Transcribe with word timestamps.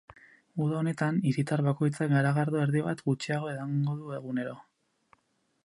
Uda 0.63 0.77
honetan, 0.77 1.19
hiritar 1.31 1.61
bakoitzak 1.67 2.09
garagardo 2.15 2.61
erdi 2.63 2.81
bat 2.87 3.05
gutxiago 3.11 3.53
edango 3.53 3.95
du 4.01 4.17
egunero. 4.21 4.55